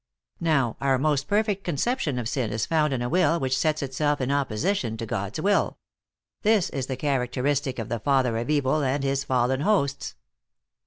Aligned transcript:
Now, 0.39 0.77
our 0.81 0.97
most 0.97 1.27
perfect 1.27 1.63
conception 1.63 2.17
of 2.17 2.27
sin 2.27 2.51
is 2.51 2.65
found 2.65 2.91
in 2.91 3.03
a 3.03 3.07
will 3.07 3.39
which 3.39 3.55
sets 3.55 3.83
itself 3.83 4.19
in 4.19 4.31
opposition 4.31 4.97
to 4.97 5.05
God 5.05 5.35
s 5.37 5.43
will. 5.43 5.77
This 6.41 6.71
is 6.71 6.87
the 6.87 6.97
characteristic 6.97 7.77
of 7.77 7.87
the 7.87 7.99
father 7.99 8.35
of 8.39 8.49
evil 8.49 8.81
and 8.83 9.03
his 9.03 9.23
fallen 9.23 9.59
hosts. 9.61 10.15